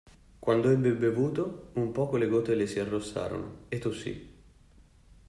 Quando 0.39 0.71
ebbe 0.71 0.93
bevuto, 0.93 1.69
un 1.75 1.91
poco 1.91 2.17
le 2.17 2.25
gote 2.25 2.55
le 2.55 2.65
si 2.65 2.79
arrossarono 2.79 3.65
e 3.69 3.77
tossì. 3.77 4.33